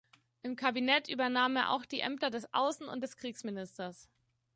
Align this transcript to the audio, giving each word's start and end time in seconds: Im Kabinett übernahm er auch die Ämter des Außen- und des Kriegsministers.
Im 0.41 0.55
Kabinett 0.55 1.09
übernahm 1.09 1.55
er 1.57 1.69
auch 1.69 1.85
die 1.85 1.99
Ämter 1.99 2.31
des 2.31 2.49
Außen- 2.51 2.87
und 2.87 3.01
des 3.03 3.17
Kriegsministers. 3.17 4.09